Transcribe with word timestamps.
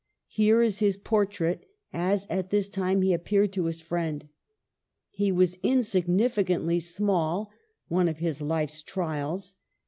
Here 0.29 0.63
is 0.63 0.79
his 0.79 0.97
portrait 0.97 1.63
as 1.93 2.25
at 2.27 2.49
this 2.49 2.67
time 2.69 3.03
he 3.03 3.13
appeared 3.13 3.53
to 3.53 3.65
his 3.65 3.81
friend: 3.81 4.27
"He 5.11 5.31
was 5.31 5.59
insignificantly 5.61 6.79
small— 6.79 7.51
one 7.87 8.07
of 8.07 8.17
his 8.17 8.41
life's 8.41 8.81
trials. 8.81 9.53